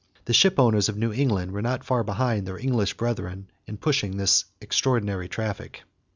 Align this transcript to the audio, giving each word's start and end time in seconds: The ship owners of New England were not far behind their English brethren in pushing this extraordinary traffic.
The 0.25 0.33
ship 0.33 0.57
owners 0.59 0.89
of 0.89 0.97
New 0.97 1.13
England 1.13 1.51
were 1.51 1.61
not 1.61 1.83
far 1.83 2.03
behind 2.03 2.47
their 2.47 2.57
English 2.57 2.95
brethren 2.97 3.51
in 3.67 3.77
pushing 3.77 4.17
this 4.17 4.45
extraordinary 4.59 5.27
traffic. 5.29 5.83